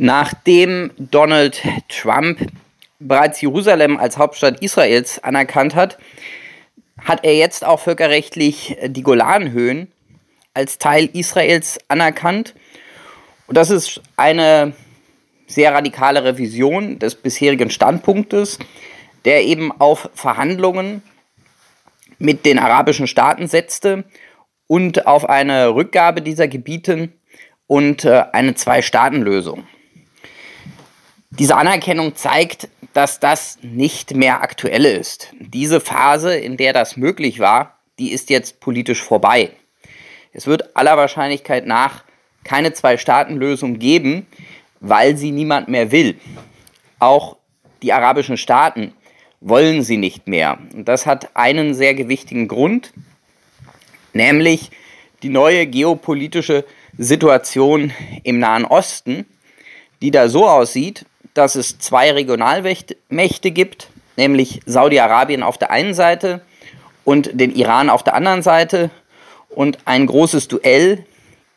Nachdem 0.00 0.92
Donald 0.96 1.60
Trump 1.88 2.38
bereits 3.00 3.40
Jerusalem 3.40 3.96
als 3.96 4.16
Hauptstadt 4.16 4.62
Israels 4.62 5.22
anerkannt 5.24 5.74
hat, 5.74 5.98
hat 7.02 7.24
er 7.24 7.34
jetzt 7.34 7.66
auch 7.66 7.80
völkerrechtlich 7.80 8.76
die 8.86 9.02
Golanhöhen 9.02 9.90
als 10.54 10.78
Teil 10.78 11.10
Israels 11.12 11.78
anerkannt. 11.88 12.54
Und 13.48 13.56
das 13.56 13.70
ist 13.70 14.00
eine 14.16 14.72
sehr 15.48 15.74
radikale 15.74 16.22
Revision 16.22 17.00
des 17.00 17.16
bisherigen 17.16 17.70
Standpunktes, 17.70 18.60
der 19.24 19.42
eben 19.44 19.72
auf 19.80 20.10
Verhandlungen 20.14 21.02
mit 22.20 22.46
den 22.46 22.60
arabischen 22.60 23.08
Staaten 23.08 23.48
setzte 23.48 24.04
und 24.68 25.08
auf 25.08 25.28
eine 25.28 25.74
Rückgabe 25.74 26.22
dieser 26.22 26.46
Gebiete 26.46 27.08
und 27.66 28.04
äh, 28.04 28.26
eine 28.32 28.54
Zwei-Staaten-Lösung. 28.54 29.66
Diese 31.38 31.56
Anerkennung 31.56 32.16
zeigt, 32.16 32.68
dass 32.94 33.20
das 33.20 33.58
nicht 33.62 34.14
mehr 34.14 34.42
aktuell 34.42 34.84
ist. 34.84 35.32
Diese 35.38 35.80
Phase, 35.80 36.34
in 36.34 36.56
der 36.56 36.72
das 36.72 36.96
möglich 36.96 37.38
war, 37.38 37.78
die 38.00 38.10
ist 38.10 38.28
jetzt 38.28 38.58
politisch 38.58 39.02
vorbei. 39.02 39.50
Es 40.32 40.48
wird 40.48 40.76
aller 40.76 40.96
Wahrscheinlichkeit 40.96 41.64
nach 41.64 42.02
keine 42.42 42.72
Zwei-Staaten-Lösung 42.72 43.78
geben, 43.78 44.26
weil 44.80 45.16
sie 45.16 45.30
niemand 45.30 45.68
mehr 45.68 45.92
will. 45.92 46.18
Auch 46.98 47.36
die 47.82 47.92
arabischen 47.92 48.36
Staaten 48.36 48.92
wollen 49.40 49.82
sie 49.82 49.96
nicht 49.96 50.26
mehr. 50.26 50.58
Und 50.74 50.86
das 50.88 51.06
hat 51.06 51.36
einen 51.36 51.74
sehr 51.74 51.94
gewichtigen 51.94 52.48
Grund, 52.48 52.92
nämlich 54.12 54.70
die 55.22 55.28
neue 55.28 55.66
geopolitische 55.66 56.64
Situation 56.96 57.92
im 58.24 58.40
Nahen 58.40 58.64
Osten, 58.64 59.24
die 60.02 60.10
da 60.10 60.28
so 60.28 60.48
aussieht, 60.48 61.06
dass 61.38 61.54
es 61.54 61.78
zwei 61.78 62.10
Regionalmächte 62.10 63.50
gibt, 63.52 63.90
nämlich 64.16 64.60
Saudi-Arabien 64.66 65.44
auf 65.44 65.56
der 65.56 65.70
einen 65.70 65.94
Seite 65.94 66.40
und 67.04 67.30
den 67.32 67.54
Iran 67.54 67.90
auf 67.90 68.02
der 68.02 68.14
anderen 68.14 68.42
Seite 68.42 68.90
und 69.48 69.78
ein 69.84 70.06
großes 70.06 70.48
Duell 70.48 71.06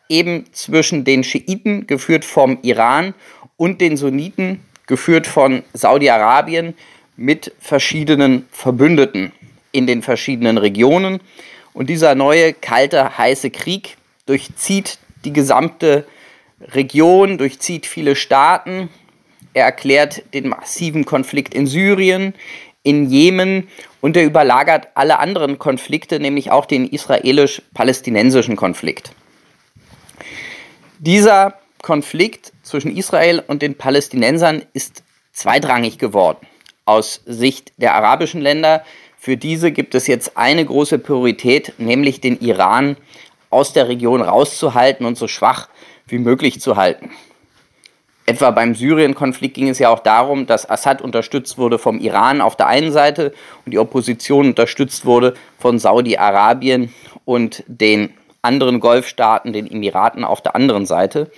eben 0.07 0.45
zwischen 0.53 1.03
den 1.03 1.23
Schiiten, 1.23 1.87
geführt 1.87 2.25
vom 2.25 2.59
Iran, 2.61 3.15
und 3.57 3.81
den 3.81 3.97
Sunniten, 3.97 4.59
geführt 4.85 5.25
von 5.25 5.63
Saudi-Arabien, 5.73 6.75
mit 7.15 7.51
verschiedenen 7.59 8.47
Verbündeten 8.51 9.31
in 9.71 9.87
den 9.87 10.03
verschiedenen 10.03 10.59
Regionen. 10.59 11.21
Und 11.73 11.89
dieser 11.89 12.13
neue, 12.13 12.53
kalte, 12.53 13.17
heiße 13.17 13.49
Krieg 13.49 13.97
durchzieht 14.27 14.99
die 15.25 15.33
gesamte 15.33 16.05
Region, 16.59 17.39
durchzieht 17.39 17.87
viele 17.87 18.15
Staaten 18.15 18.89
er 19.53 19.65
erklärt 19.65 20.23
den 20.33 20.49
massiven 20.49 21.05
Konflikt 21.05 21.53
in 21.53 21.67
Syrien, 21.67 22.33
in 22.83 23.09
Jemen 23.09 23.67
und 23.99 24.17
er 24.17 24.23
überlagert 24.23 24.87
alle 24.95 25.19
anderen 25.19 25.59
Konflikte, 25.59 26.19
nämlich 26.19 26.51
auch 26.51 26.65
den 26.65 26.87
israelisch-palästinensischen 26.87 28.55
Konflikt. 28.55 29.11
Dieser 30.99 31.55
Konflikt 31.81 32.53
zwischen 32.63 32.95
Israel 32.95 33.43
und 33.47 33.61
den 33.61 33.75
Palästinensern 33.75 34.63
ist 34.73 35.03
zweitrangig 35.33 35.97
geworden 35.97 36.47
aus 36.85 37.21
Sicht 37.25 37.73
der 37.77 37.95
arabischen 37.95 38.41
Länder. 38.41 38.83
Für 39.17 39.37
diese 39.37 39.71
gibt 39.71 39.95
es 39.95 40.07
jetzt 40.07 40.37
eine 40.37 40.65
große 40.65 40.99
Priorität, 40.99 41.73
nämlich 41.77 42.21
den 42.21 42.39
Iran 42.39 42.97
aus 43.49 43.73
der 43.73 43.87
Region 43.87 44.21
rauszuhalten 44.21 45.05
und 45.05 45.17
so 45.17 45.27
schwach 45.27 45.69
wie 46.07 46.17
möglich 46.17 46.59
zu 46.59 46.75
halten. 46.75 47.11
Etwa 48.25 48.51
beim 48.51 48.75
Syrien-Konflikt 48.75 49.55
ging 49.55 49.69
es 49.69 49.79
ja 49.79 49.89
auch 49.89 49.99
darum, 49.99 50.45
dass 50.45 50.69
Assad 50.69 51.01
unterstützt 51.01 51.57
wurde 51.57 51.79
vom 51.79 51.99
Iran 51.99 52.39
auf 52.39 52.55
der 52.55 52.67
einen 52.67 52.91
Seite 52.91 53.33
und 53.65 53.71
die 53.73 53.79
Opposition 53.79 54.47
unterstützt 54.47 55.05
wurde 55.05 55.33
von 55.57 55.79
Saudi-Arabien 55.79 56.93
und 57.25 57.63
den 57.67 58.13
anderen 58.41 58.79
Golfstaaten, 58.79 59.53
den 59.53 59.69
Emiraten 59.69 60.23
auf 60.23 60.41
der 60.41 60.55
anderen 60.55 60.85
Seite. 60.85 61.31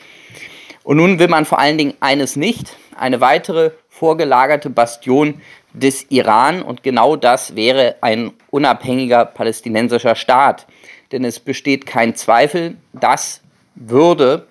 Und 0.84 0.98
nun 0.98 1.20
will 1.20 1.30
man 1.30 1.46
vor 1.46 1.60
allen 1.60 1.78
Dingen 1.78 1.94
eines 2.02 2.36
nicht, 2.36 2.78
eine 2.98 3.22
weitere 3.22 3.72
vorgelagerte 3.90 4.70
Bastion 4.70 5.42
des 5.74 6.06
Iran 6.10 6.62
und 6.62 6.84
genau 6.84 7.16
das 7.16 7.56
wäre 7.56 7.96
ein 8.02 8.32
unabhängiger 8.52 9.26
palästinensischer 9.26 10.16
Staat. 10.16 10.68
Denn 11.12 11.24
es 11.24 11.40
besteht 11.40 11.86
kein 11.86 12.16
Zweifel, 12.16 12.78
das 12.94 13.42
würde 13.76 14.48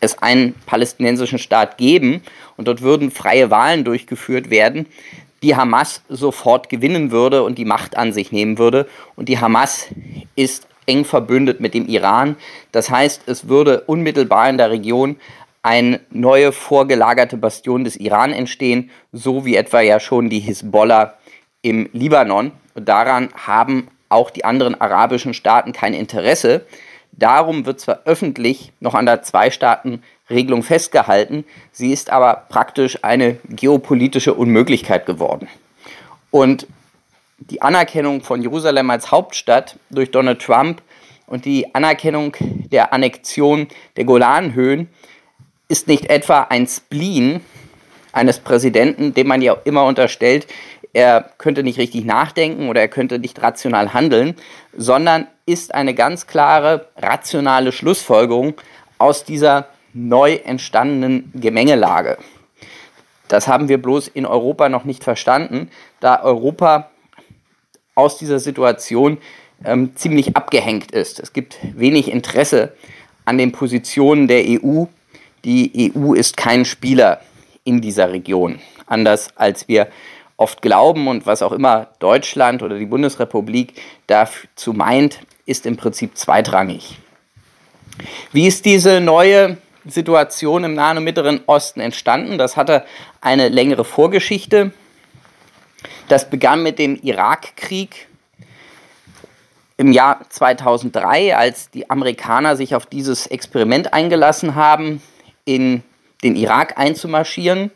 es 0.00 0.18
einen 0.18 0.54
palästinensischen 0.66 1.38
Staat 1.38 1.78
geben 1.78 2.22
und 2.56 2.68
dort 2.68 2.82
würden 2.82 3.10
freie 3.10 3.50
Wahlen 3.50 3.84
durchgeführt 3.84 4.50
werden, 4.50 4.86
die 5.42 5.56
Hamas 5.56 6.02
sofort 6.08 6.68
gewinnen 6.68 7.10
würde 7.10 7.42
und 7.42 7.58
die 7.58 7.64
Macht 7.64 7.96
an 7.96 8.12
sich 8.12 8.32
nehmen 8.32 8.58
würde. 8.58 8.86
Und 9.16 9.28
die 9.28 9.38
Hamas 9.38 9.86
ist 10.36 10.66
eng 10.86 11.04
verbündet 11.04 11.60
mit 11.60 11.74
dem 11.74 11.86
Iran. 11.86 12.36
Das 12.72 12.90
heißt, 12.90 13.22
es 13.26 13.48
würde 13.48 13.82
unmittelbar 13.82 14.50
in 14.50 14.58
der 14.58 14.70
Region 14.70 15.16
eine 15.62 16.00
neue 16.10 16.52
vorgelagerte 16.52 17.36
Bastion 17.36 17.84
des 17.84 17.96
Iran 17.96 18.32
entstehen, 18.32 18.90
so 19.12 19.44
wie 19.44 19.56
etwa 19.56 19.80
ja 19.80 20.00
schon 20.00 20.30
die 20.30 20.40
Hisbollah 20.40 21.14
im 21.62 21.88
Libanon. 21.92 22.52
Und 22.74 22.88
daran 22.88 23.28
haben 23.34 23.88
auch 24.08 24.30
die 24.30 24.44
anderen 24.44 24.80
arabischen 24.80 25.34
Staaten 25.34 25.72
kein 25.72 25.94
Interesse. 25.94 26.66
Darum 27.12 27.66
wird 27.66 27.80
zwar 27.80 28.00
öffentlich 28.04 28.72
noch 28.80 28.94
an 28.94 29.06
der 29.06 29.22
Zwei-Staaten-Regelung 29.22 30.62
festgehalten, 30.62 31.44
sie 31.72 31.92
ist 31.92 32.10
aber 32.10 32.46
praktisch 32.48 33.02
eine 33.02 33.38
geopolitische 33.48 34.34
Unmöglichkeit 34.34 35.06
geworden. 35.06 35.48
Und 36.30 36.66
die 37.38 37.62
Anerkennung 37.62 38.22
von 38.22 38.42
Jerusalem 38.42 38.90
als 38.90 39.10
Hauptstadt 39.10 39.76
durch 39.90 40.10
Donald 40.10 40.40
Trump 40.40 40.82
und 41.26 41.44
die 41.44 41.74
Anerkennung 41.74 42.36
der 42.40 42.92
Annexion 42.92 43.68
der 43.96 44.04
Golanhöhen 44.04 44.88
ist 45.68 45.88
nicht 45.88 46.10
etwa 46.10 46.42
ein 46.42 46.66
Spleen 46.66 47.40
eines 48.12 48.40
Präsidenten, 48.40 49.14
dem 49.14 49.28
man 49.28 49.40
ja 49.40 49.56
immer 49.64 49.84
unterstellt, 49.84 50.46
er 50.92 51.30
könnte 51.38 51.62
nicht 51.62 51.78
richtig 51.78 52.04
nachdenken 52.04 52.68
oder 52.68 52.80
er 52.80 52.88
könnte 52.88 53.18
nicht 53.18 53.42
rational 53.42 53.94
handeln, 53.94 54.34
sondern 54.76 55.26
ist 55.46 55.74
eine 55.74 55.94
ganz 55.94 56.26
klare 56.26 56.86
rationale 56.96 57.72
Schlussfolgerung 57.72 58.54
aus 58.98 59.24
dieser 59.24 59.66
neu 59.92 60.34
entstandenen 60.34 61.32
Gemengelage. 61.34 62.18
Das 63.28 63.46
haben 63.46 63.68
wir 63.68 63.80
bloß 63.80 64.08
in 64.08 64.26
Europa 64.26 64.68
noch 64.68 64.84
nicht 64.84 65.04
verstanden, 65.04 65.70
da 66.00 66.22
Europa 66.22 66.90
aus 67.94 68.18
dieser 68.18 68.40
Situation 68.40 69.18
ähm, 69.64 69.94
ziemlich 69.94 70.36
abgehängt 70.36 70.90
ist. 70.90 71.20
Es 71.20 71.32
gibt 71.32 71.58
wenig 71.74 72.10
Interesse 72.10 72.72
an 73.24 73.38
den 73.38 73.52
Positionen 73.52 74.26
der 74.26 74.44
EU. 74.44 74.86
Die 75.44 75.92
EU 75.94 76.14
ist 76.14 76.36
kein 76.36 76.64
Spieler 76.64 77.20
in 77.64 77.80
dieser 77.80 78.10
Region, 78.10 78.58
anders 78.86 79.28
als 79.36 79.68
wir 79.68 79.88
oft 80.40 80.62
glauben 80.62 81.06
und 81.06 81.26
was 81.26 81.42
auch 81.42 81.52
immer 81.52 81.88
Deutschland 81.98 82.62
oder 82.62 82.78
die 82.78 82.86
Bundesrepublik 82.86 83.74
dazu 84.06 84.72
meint, 84.72 85.20
ist 85.44 85.66
im 85.66 85.76
Prinzip 85.76 86.16
zweitrangig. 86.16 86.98
Wie 88.32 88.46
ist 88.46 88.64
diese 88.64 89.00
neue 89.00 89.58
Situation 89.84 90.64
im 90.64 90.74
Nahen 90.74 90.96
und 90.96 91.04
Mittleren 91.04 91.42
Osten 91.46 91.80
entstanden? 91.80 92.38
Das 92.38 92.56
hatte 92.56 92.84
eine 93.20 93.50
längere 93.50 93.84
Vorgeschichte. 93.84 94.72
Das 96.08 96.30
begann 96.30 96.62
mit 96.62 96.78
dem 96.78 96.98
Irakkrieg 97.02 98.08
im 99.76 99.92
Jahr 99.92 100.20
2003, 100.30 101.36
als 101.36 101.70
die 101.70 101.90
Amerikaner 101.90 102.56
sich 102.56 102.74
auf 102.74 102.86
dieses 102.86 103.26
Experiment 103.26 103.92
eingelassen 103.92 104.54
haben, 104.54 105.02
in 105.44 105.82
den 106.22 106.36
Irak 106.36 106.78
einzumarschieren 106.78 107.70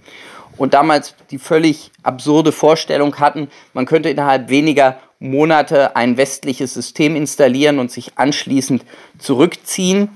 und 0.57 0.75
damals 0.75 1.15
die 1.31 1.39
völlig 1.39 1.91
absurde 2.03 2.53
Vorstellung 2.53 3.19
hatten, 3.19 3.49
man 3.73 3.87
könnte 3.87 4.09
innerhalb 4.09 4.49
weniger 4.49 4.99
Monate 5.19 5.97
ein 5.97 6.17
westliches 6.17 6.75
System 6.75 7.17
installieren 7.17 7.79
und 7.79 7.91
sich 7.91 8.13
anschließend 8.17 8.85
zurückziehen. 9.19 10.11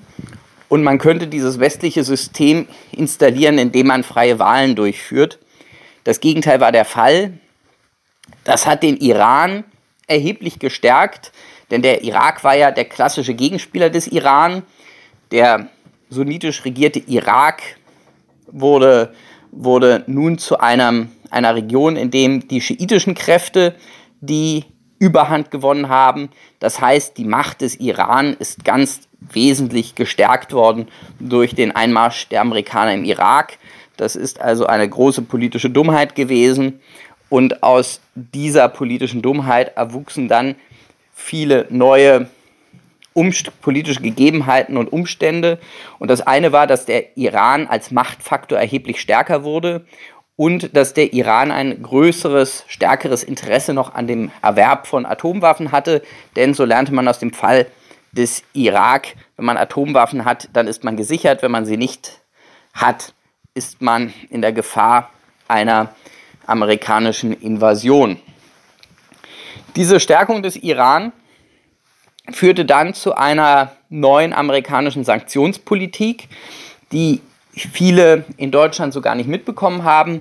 Und 0.68 0.82
man 0.82 0.98
könnte 0.98 1.28
dieses 1.28 1.58
westliche 1.60 2.04
System 2.04 2.68
installieren, 2.92 3.58
indem 3.58 3.86
man 3.86 4.04
freie 4.04 4.38
Wahlen 4.38 4.76
durchführt. 4.76 5.38
Das 6.04 6.20
Gegenteil 6.20 6.60
war 6.60 6.72
der 6.72 6.84
Fall. 6.84 7.32
Das 8.44 8.66
hat 8.66 8.82
den 8.82 8.98
Iran 8.98 9.64
erheblich 10.06 10.58
gestärkt, 10.58 11.32
denn 11.70 11.82
der 11.82 12.02
Irak 12.02 12.44
war 12.44 12.54
ja 12.54 12.70
der 12.70 12.84
klassische 12.84 13.34
Gegenspieler 13.34 13.90
des 13.90 14.06
Iran. 14.08 14.62
Der 15.30 15.68
sunnitisch 16.10 16.64
regierte 16.64 17.00
Irak 17.00 17.62
wurde, 18.46 19.14
wurde 19.50 20.04
nun 20.06 20.38
zu 20.38 20.58
einem, 20.58 21.08
einer 21.30 21.54
Region, 21.54 21.96
in 21.96 22.10
dem 22.10 22.48
die 22.48 22.60
schiitischen 22.60 23.14
Kräfte 23.14 23.74
die 24.20 24.64
Überhand 24.98 25.50
gewonnen 25.50 25.88
haben. 25.88 26.30
Das 26.58 26.80
heißt, 26.80 27.16
die 27.18 27.24
Macht 27.24 27.60
des 27.60 27.76
Iran 27.76 28.34
ist 28.38 28.64
ganz 28.64 29.02
wesentlich 29.20 29.94
gestärkt 29.94 30.52
worden 30.52 30.88
durch 31.20 31.54
den 31.54 31.74
Einmarsch 31.74 32.28
der 32.28 32.40
Amerikaner 32.40 32.94
im 32.94 33.04
Irak. 33.04 33.58
Das 33.96 34.16
ist 34.16 34.40
also 34.40 34.66
eine 34.66 34.88
große 34.88 35.22
politische 35.22 35.70
Dummheit 35.70 36.14
gewesen. 36.14 36.80
Und 37.28 37.62
aus 37.62 38.00
dieser 38.14 38.68
politischen 38.68 39.22
Dummheit 39.22 39.76
erwuchsen 39.76 40.28
dann 40.28 40.54
viele 41.12 41.66
neue 41.68 42.28
politische 43.60 44.00
Gegebenheiten 44.00 44.76
und 44.76 44.92
Umstände. 44.92 45.58
Und 45.98 46.10
das 46.10 46.20
eine 46.20 46.52
war, 46.52 46.66
dass 46.66 46.86
der 46.86 47.16
Iran 47.16 47.66
als 47.66 47.90
Machtfaktor 47.90 48.58
erheblich 48.58 49.00
stärker 49.00 49.44
wurde 49.44 49.84
und 50.36 50.76
dass 50.76 50.94
der 50.94 51.12
Iran 51.12 51.50
ein 51.50 51.82
größeres, 51.82 52.64
stärkeres 52.68 53.24
Interesse 53.24 53.74
noch 53.74 53.94
an 53.94 54.06
dem 54.06 54.30
Erwerb 54.40 54.86
von 54.86 55.04
Atomwaffen 55.04 55.72
hatte. 55.72 56.02
Denn 56.36 56.54
so 56.54 56.64
lernte 56.64 56.94
man 56.94 57.08
aus 57.08 57.18
dem 57.18 57.32
Fall 57.32 57.66
des 58.12 58.42
Irak, 58.52 59.16
wenn 59.36 59.44
man 59.44 59.56
Atomwaffen 59.56 60.24
hat, 60.24 60.48
dann 60.52 60.68
ist 60.68 60.84
man 60.84 60.96
gesichert. 60.96 61.42
Wenn 61.42 61.50
man 61.50 61.66
sie 61.66 61.76
nicht 61.76 62.20
hat, 62.72 63.14
ist 63.54 63.82
man 63.82 64.12
in 64.30 64.40
der 64.40 64.52
Gefahr 64.52 65.10
einer 65.48 65.92
amerikanischen 66.46 67.32
Invasion. 67.32 68.18
Diese 69.76 70.00
Stärkung 70.00 70.42
des 70.42 70.56
Iran 70.56 71.12
führte 72.30 72.64
dann 72.64 72.94
zu 72.94 73.14
einer 73.14 73.72
neuen 73.88 74.32
amerikanischen 74.32 75.04
Sanktionspolitik, 75.04 76.28
die 76.92 77.20
viele 77.54 78.24
in 78.36 78.50
Deutschland 78.50 78.92
so 78.92 79.00
gar 79.00 79.14
nicht 79.14 79.28
mitbekommen 79.28 79.84
haben. 79.84 80.20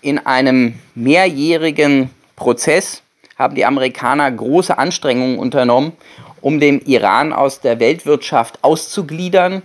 In 0.00 0.18
einem 0.18 0.78
mehrjährigen 0.94 2.10
Prozess 2.36 3.02
haben 3.36 3.54
die 3.54 3.64
Amerikaner 3.64 4.30
große 4.30 4.78
Anstrengungen 4.78 5.38
unternommen, 5.38 5.92
um 6.40 6.60
den 6.60 6.80
Iran 6.80 7.32
aus 7.32 7.60
der 7.60 7.80
Weltwirtschaft 7.80 8.62
auszugliedern, 8.62 9.62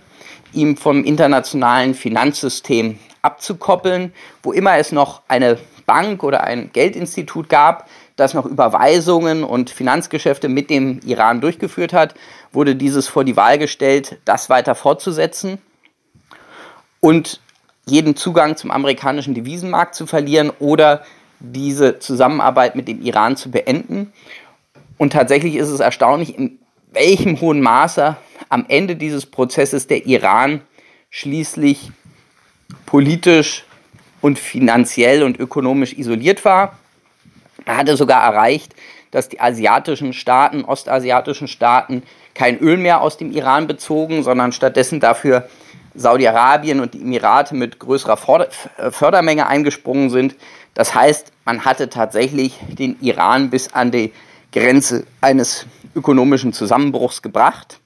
ihm 0.52 0.76
vom 0.76 1.04
internationalen 1.04 1.94
Finanzsystem 1.94 2.98
abzukoppeln, 3.22 4.12
wo 4.42 4.52
immer 4.52 4.76
es 4.76 4.92
noch 4.92 5.22
eine 5.28 5.58
Bank 5.86 6.22
oder 6.22 6.44
ein 6.44 6.70
Geldinstitut 6.72 7.48
gab, 7.48 7.88
das 8.16 8.34
noch 8.34 8.46
Überweisungen 8.46 9.44
und 9.44 9.70
Finanzgeschäfte 9.70 10.48
mit 10.48 10.70
dem 10.70 11.00
Iran 11.04 11.40
durchgeführt 11.40 11.92
hat, 11.92 12.14
wurde 12.52 12.76
dieses 12.76 13.08
vor 13.08 13.24
die 13.24 13.36
Wahl 13.36 13.58
gestellt, 13.58 14.18
das 14.24 14.48
weiter 14.48 14.74
fortzusetzen 14.74 15.58
und 17.00 17.40
jeden 17.86 18.16
Zugang 18.16 18.56
zum 18.56 18.70
amerikanischen 18.70 19.34
Devisenmarkt 19.34 19.94
zu 19.94 20.06
verlieren 20.06 20.50
oder 20.58 21.04
diese 21.38 21.98
Zusammenarbeit 21.98 22.76
mit 22.76 22.88
dem 22.88 23.02
Iran 23.02 23.36
zu 23.36 23.50
beenden. 23.50 24.12
Und 24.96 25.12
tatsächlich 25.12 25.56
ist 25.56 25.68
es 25.68 25.80
erstaunlich, 25.80 26.38
in 26.38 26.58
welchem 26.92 27.40
hohen 27.40 27.60
Maße 27.60 28.16
am 28.48 28.64
Ende 28.68 28.96
dieses 28.96 29.26
Prozesses 29.26 29.86
der 29.86 30.06
Iran 30.06 30.62
schließlich 31.10 31.90
politisch 32.86 33.64
und 34.24 34.38
finanziell 34.38 35.22
und 35.22 35.38
ökonomisch 35.38 35.92
isoliert 35.92 36.46
war. 36.46 36.78
Er 37.66 37.76
hatte 37.76 37.94
sogar 37.94 38.22
erreicht, 38.22 38.74
dass 39.10 39.28
die 39.28 39.38
asiatischen 39.38 40.14
Staaten, 40.14 40.64
ostasiatischen 40.64 41.46
Staaten 41.46 42.02
kein 42.32 42.58
Öl 42.58 42.78
mehr 42.78 43.02
aus 43.02 43.18
dem 43.18 43.30
Iran 43.30 43.66
bezogen, 43.66 44.22
sondern 44.22 44.52
stattdessen 44.52 44.98
dafür 44.98 45.46
Saudi-Arabien 45.94 46.80
und 46.80 46.94
die 46.94 47.02
Emirate 47.02 47.54
mit 47.54 47.78
größerer 47.78 48.16
Fördermenge 48.90 49.46
eingesprungen 49.46 50.08
sind. 50.08 50.36
Das 50.72 50.94
heißt, 50.94 51.30
man 51.44 51.66
hatte 51.66 51.90
tatsächlich 51.90 52.58
den 52.66 52.98
Iran 53.02 53.50
bis 53.50 53.74
an 53.74 53.90
die 53.90 54.10
Grenze 54.54 55.06
eines 55.20 55.66
ökonomischen 55.94 56.54
Zusammenbruchs 56.54 57.20
gebracht. 57.20 57.78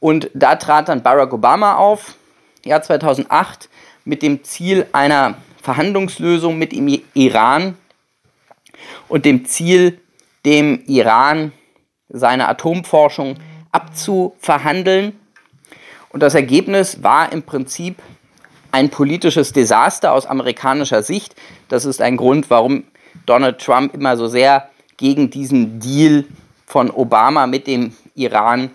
Und 0.00 0.30
da 0.34 0.56
trat 0.56 0.90
dann 0.90 1.02
Barack 1.02 1.32
Obama 1.32 1.76
auf, 1.76 2.14
Jahr 2.62 2.82
2008, 2.82 3.70
mit 4.04 4.20
dem 4.20 4.44
Ziel 4.44 4.86
einer 4.92 5.38
Verhandlungslösung 5.66 6.58
mit 6.58 6.70
dem 6.70 7.02
Iran 7.14 7.76
und 9.08 9.24
dem 9.24 9.46
Ziel, 9.46 10.00
dem 10.44 10.84
Iran 10.86 11.50
seine 12.08 12.46
Atomforschung 12.46 13.36
abzuverhandeln. 13.72 15.18
Und 16.10 16.22
das 16.22 16.36
Ergebnis 16.36 17.02
war 17.02 17.32
im 17.32 17.42
Prinzip 17.42 17.96
ein 18.70 18.90
politisches 18.90 19.52
Desaster 19.52 20.12
aus 20.12 20.24
amerikanischer 20.24 21.02
Sicht. 21.02 21.34
Das 21.68 21.84
ist 21.84 22.00
ein 22.00 22.16
Grund, 22.16 22.48
warum 22.48 22.84
Donald 23.26 23.58
Trump 23.58 23.92
immer 23.92 24.16
so 24.16 24.28
sehr 24.28 24.70
gegen 24.96 25.30
diesen 25.30 25.80
Deal 25.80 26.26
von 26.64 26.92
Obama 26.92 27.48
mit 27.48 27.66
dem 27.66 27.96
Iran 28.14 28.70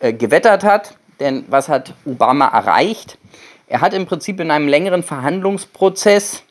äh, 0.00 0.12
gewettert 0.12 0.64
hat. 0.64 0.96
Denn 1.20 1.44
was 1.46 1.68
hat 1.68 1.94
Obama 2.04 2.48
erreicht? 2.48 3.18
Er 3.66 3.80
hat 3.80 3.94
im 3.94 4.06
Prinzip 4.06 4.40
in 4.40 4.50
einem 4.50 4.68
längeren 4.68 5.02
Verhandlungsprozess 5.02 6.42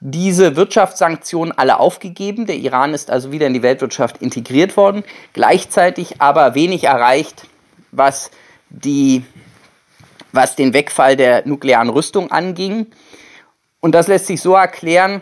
diese 0.00 0.56
Wirtschaftssanktionen 0.56 1.56
alle 1.56 1.78
aufgegeben. 1.78 2.46
Der 2.46 2.56
Iran 2.56 2.92
ist 2.92 3.10
also 3.10 3.30
wieder 3.30 3.46
in 3.46 3.54
die 3.54 3.62
Weltwirtschaft 3.62 4.18
integriert 4.18 4.76
worden, 4.76 5.04
gleichzeitig 5.32 6.20
aber 6.20 6.56
wenig 6.56 6.84
erreicht, 6.84 7.46
was, 7.92 8.32
die, 8.68 9.24
was 10.32 10.56
den 10.56 10.74
Wegfall 10.74 11.16
der 11.16 11.46
nuklearen 11.46 11.88
Rüstung 11.88 12.32
anging. 12.32 12.86
Und 13.80 13.94
das 13.94 14.08
lässt 14.08 14.26
sich 14.26 14.40
so 14.40 14.54
erklären, 14.54 15.20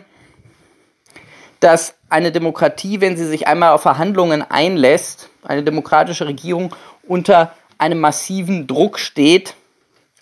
dass 1.60 1.94
eine 2.08 2.32
Demokratie, 2.32 3.02
wenn 3.02 3.18
sie 3.18 3.26
sich 3.26 3.46
einmal 3.46 3.72
auf 3.72 3.82
Verhandlungen 3.82 4.42
einlässt, 4.42 5.28
eine 5.42 5.62
demokratische 5.62 6.26
Regierung 6.26 6.74
unter 7.06 7.52
einem 7.76 8.00
massiven 8.00 8.66
Druck 8.66 8.98
steht, 8.98 9.54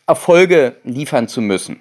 Erfolge 0.09 0.77
liefern 0.83 1.29
zu 1.29 1.41
müssen. 1.41 1.81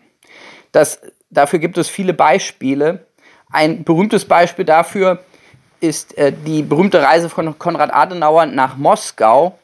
Das 0.72 1.00
Dafür 1.30 1.60
gibt 1.60 1.78
es 1.78 1.90
viele 1.90 2.14
Beispiele. 2.14 3.06
Ein 3.52 3.84
berühmtes 3.84 4.26
Beispiel 4.26 4.66
dafür 4.66 5.20
ist 5.80 6.18
äh, 6.18 6.32
die 6.32 6.64
berühmte 6.64 7.02
Reise 7.02 7.30
von 7.30 7.58
Konrad 7.60 7.94
Adenauer 7.94 8.46
nach 8.46 8.78
Moskau, 8.78 9.60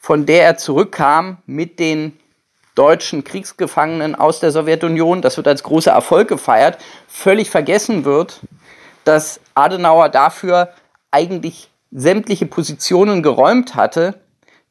von 0.00 0.26
der 0.26 0.44
er 0.44 0.56
zurückkam 0.56 1.38
mit 1.46 1.78
den 1.78 2.18
deutschen 2.74 3.24
Kriegsgefangenen 3.24 4.14
aus 4.14 4.40
der 4.40 4.50
Sowjetunion. 4.50 5.22
Das 5.22 5.36
wird 5.36 5.48
als 5.48 5.62
großer 5.62 5.92
Erfolg 5.92 6.28
gefeiert. 6.28 6.78
Völlig 7.08 7.48
vergessen 7.48 8.04
wird, 8.04 8.40
dass 9.04 9.40
Adenauer 9.54 10.08
dafür 10.08 10.72
eigentlich 11.10 11.70
sämtliche 11.90 12.46
Positionen 12.46 13.22
geräumt 13.22 13.76
hatte, 13.76 14.20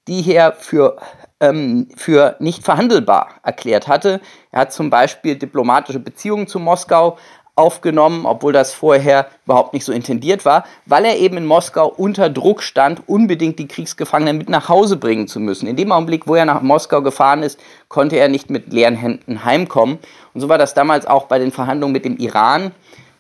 die 0.08 0.32
er 0.32 0.54
für 0.54 0.98
ähm, 1.39 1.88
für 1.96 2.36
nicht 2.39 2.63
verhandelbar 2.63 3.30
erklärt 3.44 3.88
hatte. 3.88 4.22
Er 4.51 4.62
hat 4.62 4.74
zum 4.74 4.89
Beispiel 4.89 5.36
diplomatische 5.36 6.00
Beziehungen 6.00 6.48
zu 6.48 6.60
Moskau 6.60 7.18
aufgenommen, 7.56 8.25
obwohl 8.25 8.51
das 8.51 8.74
vorher 8.74 9.27
überhaupt 9.46 9.74
nicht 9.74 9.86
so 9.86 9.94
intendiert 9.94 10.44
war, 10.44 10.65
weil 10.86 11.06
er 11.06 11.18
eben 11.18 11.38
in 11.38 11.46
Moskau 11.46 11.88
unter 11.88 12.30
Druck 12.30 12.62
stand, 12.62 13.08
unbedingt 13.08 13.60
die 13.60 13.68
Kriegsgefangenen 13.68 14.38
mit 14.38 14.50
nach 14.50 14.68
Hause 14.68 14.98
bringen 14.98 15.27
zu 15.27 15.39
müssen. 15.39 15.68
In 15.68 15.77
dem 15.77 15.92
Augenblick, 15.92 16.27
wo 16.27 16.36
er 16.36 16.46
nach 16.46 16.62
Moskau 16.62 17.01
gefahren 17.01 17.44
ist, 17.44 17.60
konnte 17.88 18.18
er 18.18 18.27
nicht 18.27 18.50
mit 18.50 18.74
leeren 18.74 18.96
Händen 18.96 19.46
heimkommen. 19.46 20.00
Und 20.34 20.42
so 20.42 20.50
war 20.50 20.58
das 20.58 20.74
damals 20.74 21.06
auch 21.06 21.27
bei 21.27 21.39
den 21.39 21.51
Verhandlungen 21.51 21.94
mit 21.94 22.04
dem 22.04 22.18
Iran. 22.18 22.72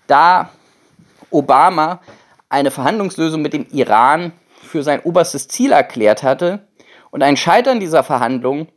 Da 0.07 0.49
Obama 1.29 2.01
eine 2.49 2.71
Verhandlungslösung 2.71 3.41
mit 3.41 3.53
dem 3.53 3.65
Iran 3.71 4.33
für 4.63 4.83
sein 4.83 4.99
oberstes 5.01 5.47
Ziel 5.47 5.71
erklärt 5.71 6.23
hatte, 6.23 6.59
und 7.15 7.23
ein 7.23 7.37
Scheitern 7.37 7.79
dieser 7.79 8.03
Verhandlungen 8.03 8.67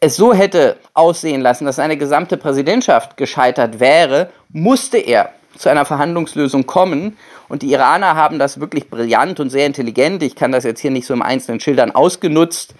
es 0.00 0.16
so 0.16 0.34
hätte 0.34 0.76
aussehen 0.92 1.40
lassen, 1.40 1.64
dass 1.64 1.76
seine 1.76 1.96
gesamte 1.96 2.36
Präsidentschaft 2.36 3.16
gescheitert 3.16 3.80
wäre, 3.80 4.30
musste 4.50 4.98
er 4.98 5.30
zu 5.56 5.70
einer 5.70 5.86
Verhandlungslösung 5.86 6.66
kommen. 6.66 7.16
Und 7.48 7.62
die 7.62 7.72
Iraner 7.72 8.16
haben 8.16 8.38
das 8.38 8.60
wirklich 8.60 8.90
brillant 8.90 9.40
und 9.40 9.48
sehr 9.48 9.64
intelligent, 9.64 10.22
ich 10.22 10.36
kann 10.36 10.52
das 10.52 10.64
jetzt 10.64 10.80
hier 10.80 10.90
nicht 10.90 11.06
so 11.06 11.14
im 11.14 11.22
Einzelnen 11.22 11.58
schildern, 11.58 11.90
ausgenutzt, 11.90 12.74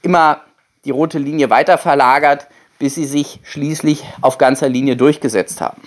immer 0.00 0.40
die 0.86 0.90
rote 0.90 1.18
Linie 1.18 1.50
weiter 1.50 1.76
verlagert, 1.76 2.46
bis 2.78 2.94
sie 2.94 3.04
sich 3.04 3.40
schließlich 3.42 4.04
auf 4.22 4.38
ganzer 4.38 4.70
Linie 4.70 4.96
durchgesetzt 4.96 5.60
haben. 5.60 5.82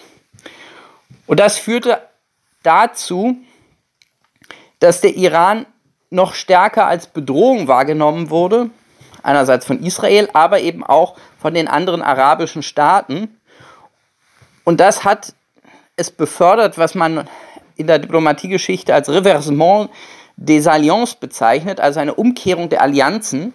Und 1.26 1.40
das 1.40 1.58
führte 1.58 2.04
dazu, 2.62 3.36
dass 4.78 5.02
der 5.02 5.16
Iran 5.16 5.66
noch 6.14 6.36
stärker 6.36 6.86
als 6.86 7.08
Bedrohung 7.08 7.68
wahrgenommen 7.68 8.30
wurde, 8.30 8.70
einerseits 9.24 9.66
von 9.66 9.82
Israel, 9.84 10.30
aber 10.34 10.62
eben 10.62 10.84
auch 10.84 11.18
von 11.40 11.54
den 11.54 11.68
anderen 11.68 12.02
arabischen 12.02 12.62
Staaten. 12.62 13.40
Und 14.64 14.80
das 14.80 15.04
hat 15.04 15.34
es 15.96 16.12
befördert, 16.12 16.78
was 16.78 16.96
man 16.96 17.28
in 17.76 17.88
der 17.88 18.00
Diplomatiegeschichte 18.00 18.94
als 18.94 19.10
Reversement 19.10 19.90
des 20.38 20.68
Alliances 20.68 21.16
bezeichnet, 21.16 21.80
also 21.80 22.00
eine 22.00 22.14
Umkehrung 22.14 22.70
der 22.70 22.82
Allianzen. 22.82 23.54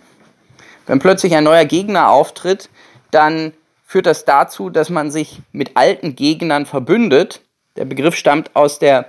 Wenn 0.86 0.98
plötzlich 0.98 1.34
ein 1.34 1.44
neuer 1.44 1.64
Gegner 1.64 2.10
auftritt, 2.10 2.70
dann 3.10 3.52
führt 3.86 4.06
das 4.06 4.24
dazu, 4.24 4.68
dass 4.68 4.90
man 4.90 5.10
sich 5.10 5.40
mit 5.52 5.76
alten 5.76 6.16
Gegnern 6.16 6.66
verbündet. 6.66 7.40
Der 7.76 7.84
Begriff 7.84 8.16
stammt 8.16 8.54
aus 8.56 8.78
der 8.78 9.06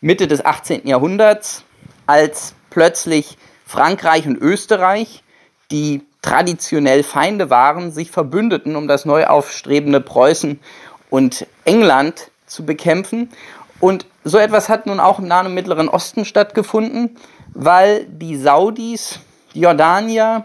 Mitte 0.00 0.28
des 0.28 0.44
18. 0.44 0.86
Jahrhunderts, 0.86 1.64
als 2.06 2.54
plötzlich 2.74 3.38
Frankreich 3.64 4.26
und 4.26 4.36
Österreich, 4.36 5.22
die 5.70 6.02
traditionell 6.22 7.04
Feinde 7.04 7.48
waren, 7.48 7.92
sich 7.92 8.10
verbündeten, 8.10 8.74
um 8.74 8.88
das 8.88 9.04
neu 9.04 9.26
aufstrebende 9.26 10.00
Preußen 10.00 10.58
und 11.08 11.46
England 11.64 12.32
zu 12.46 12.66
bekämpfen. 12.66 13.30
Und 13.78 14.06
so 14.24 14.38
etwas 14.38 14.68
hat 14.68 14.86
nun 14.86 14.98
auch 14.98 15.20
im 15.20 15.28
Nahen 15.28 15.46
und 15.46 15.54
Mittleren 15.54 15.88
Osten 15.88 16.24
stattgefunden, 16.24 17.16
weil 17.50 18.06
die 18.06 18.36
Saudis, 18.36 19.20
die 19.54 19.60
Jordanier, 19.60 20.44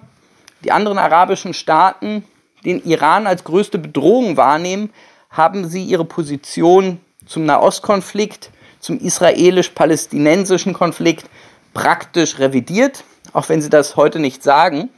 die 0.63 0.71
anderen 0.71 0.99
arabischen 0.99 1.55
Staaten 1.55 2.23
den 2.63 2.83
Iran 2.83 3.25
als 3.25 3.43
größte 3.43 3.79
Bedrohung 3.79 4.37
wahrnehmen, 4.37 4.93
haben 5.31 5.67
sie 5.67 5.83
ihre 5.83 6.05
Position 6.05 6.99
zum 7.25 7.45
Nahostkonflikt, 7.45 8.51
zum 8.79 8.99
israelisch-palästinensischen 8.99 10.73
Konflikt 10.73 11.25
praktisch 11.73 12.39
revidiert, 12.39 13.03
auch 13.33 13.49
wenn 13.49 13.61
sie 13.61 13.69
das 13.69 13.95
heute 13.95 14.19
nicht 14.19 14.43
sagen. 14.43 14.89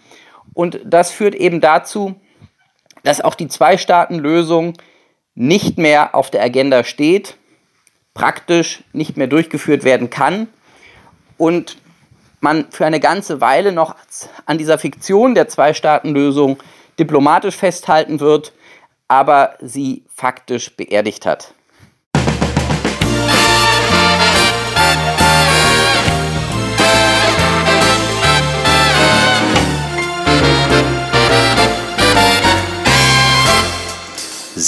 Und 0.54 0.80
das 0.84 1.12
führt 1.12 1.36
eben 1.36 1.62
dazu, 1.62 2.16
dass 3.04 3.22
auch 3.22 3.36
die 3.36 3.48
Zwei-Staaten-Lösung 3.48 4.74
nicht 5.36 5.78
mehr 5.78 6.14
auf 6.16 6.30
der 6.30 6.44
Agenda 6.44 6.84
steht, 6.84 7.38
praktisch 8.14 8.84
nicht 8.94 9.18
mehr 9.18 9.28
durchgeführt 9.28 9.84
werden 9.84 10.10
kann 10.10 10.48
und 11.38 11.78
man 12.42 12.72
für 12.72 12.86
eine 12.86 13.00
ganze 13.00 13.40
Weile 13.40 13.72
noch 13.72 13.96
an 14.46 14.58
dieser 14.58 14.78
Fiktion 14.78 15.36
der 15.36 15.48
Zwei-Staaten-Lösung 15.48 16.62
diplomatisch 17.00 17.56
festhalten 17.56 18.20
wird, 18.20 18.54
aber 19.08 19.56
sie 19.62 20.04
faktisch 20.14 20.76
beerdigt 20.76 21.26
hat. 21.26 21.54